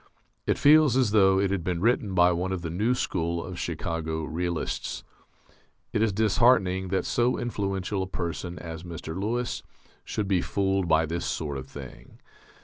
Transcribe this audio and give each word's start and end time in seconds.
It 0.47 0.57
feels 0.57 0.97
as 0.97 1.11
though 1.11 1.39
it 1.39 1.51
had 1.51 1.63
been 1.63 1.79
written 1.79 2.15
by 2.15 2.31
one 2.31 2.51
of 2.51 2.63
the 2.63 2.71
new 2.71 2.95
school 2.95 3.45
of 3.45 3.59
Chicago 3.59 4.23
realists. 4.23 5.03
It 5.93 6.01
is 6.01 6.11
disheartening 6.11 6.87
that 6.87 7.05
so 7.05 7.37
influential 7.37 8.01
a 8.01 8.07
person 8.07 8.57
as 8.57 8.81
Mr. 8.81 9.15
Lewis 9.15 9.61
should 10.03 10.27
be 10.27 10.41
fooled 10.41 10.87
by 10.87 11.05
this 11.05 11.27
sort 11.27 11.55
of 11.59 11.67
thing. 11.67 12.17